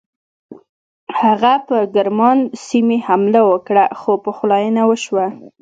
[1.19, 5.25] هغه پر ګرمان سیمې حمله وکړه خو پخلاینه وشوه.